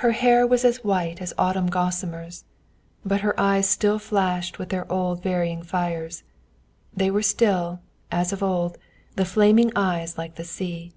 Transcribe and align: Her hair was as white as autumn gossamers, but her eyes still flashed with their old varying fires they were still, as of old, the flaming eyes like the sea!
Her 0.00 0.12
hair 0.12 0.46
was 0.46 0.64
as 0.64 0.82
white 0.82 1.20
as 1.20 1.34
autumn 1.36 1.66
gossamers, 1.68 2.44
but 3.04 3.20
her 3.20 3.38
eyes 3.38 3.68
still 3.68 3.98
flashed 3.98 4.58
with 4.58 4.70
their 4.70 4.90
old 4.90 5.22
varying 5.22 5.62
fires 5.62 6.22
they 6.96 7.10
were 7.10 7.20
still, 7.20 7.80
as 8.10 8.32
of 8.32 8.42
old, 8.42 8.78
the 9.16 9.26
flaming 9.26 9.70
eyes 9.76 10.16
like 10.16 10.36
the 10.36 10.44
sea! 10.44 10.94